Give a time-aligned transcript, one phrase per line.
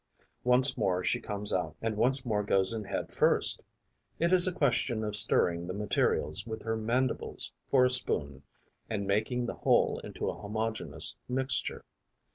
[0.43, 3.61] Once more she comes out and once more goes in head first.
[4.17, 8.41] It is a question of stirring the materials, with her mandibles for a spoon,
[8.89, 11.85] and making the whole into a homogeneous mixture.